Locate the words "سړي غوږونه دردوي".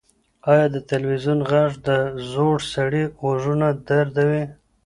2.73-4.43